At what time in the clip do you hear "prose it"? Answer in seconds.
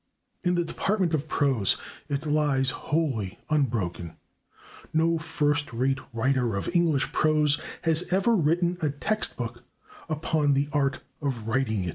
1.27-2.25